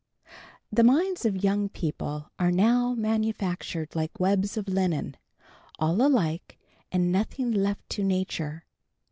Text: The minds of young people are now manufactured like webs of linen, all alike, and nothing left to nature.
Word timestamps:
The 0.71 0.83
minds 0.83 1.27
of 1.27 1.43
young 1.43 1.69
people 1.69 2.31
are 2.39 2.51
now 2.51 2.95
manufactured 2.95 3.95
like 3.95 4.19
webs 4.19 4.57
of 4.57 4.67
linen, 4.67 5.15
all 5.77 6.01
alike, 6.03 6.57
and 6.91 7.11
nothing 7.11 7.51
left 7.51 7.87
to 7.89 8.03
nature. 8.03 8.65